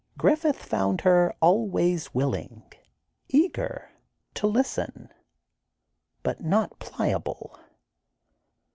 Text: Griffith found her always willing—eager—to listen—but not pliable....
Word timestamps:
Griffith 0.17 0.55
found 0.57 1.01
her 1.01 1.35
always 1.41 2.11
willing—eager—to 2.11 4.47
listen—but 4.47 5.13
not 6.43 6.79
pliable.... 6.79 7.59